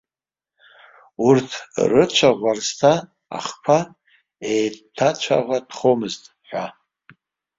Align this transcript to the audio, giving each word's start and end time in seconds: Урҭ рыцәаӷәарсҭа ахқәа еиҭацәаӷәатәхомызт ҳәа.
Урҭ 1.27 1.49
рыцәаӷәарсҭа 1.91 2.93
ахқәа 3.37 3.79
еиҭацәаӷәатәхомызт 4.51 6.23
ҳәа. 6.47 6.65